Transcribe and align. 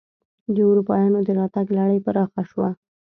د 0.53 0.55
اروپایانو 0.69 1.19
دراتګ 1.27 1.67
لړۍ 1.77 1.99
پراخه 2.05 2.41
شوه. 2.49 2.69